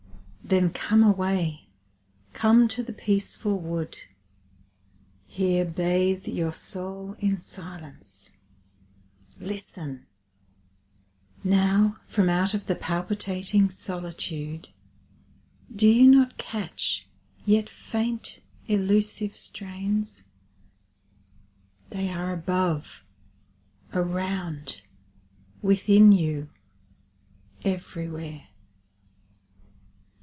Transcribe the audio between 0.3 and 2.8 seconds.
Then come away, come